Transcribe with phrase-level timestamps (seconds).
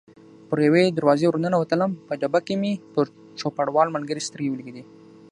[0.49, 3.05] په یوې دروازې ور ننوتلم، په ډبه کې مې پر
[3.39, 4.83] چوپړوال ملګري سترګې ولګېدې.